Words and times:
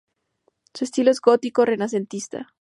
Su 0.73 0.83
estilo 0.85 1.11
es 1.11 1.21
gótico 1.21 1.63
renacentista. 1.63 2.47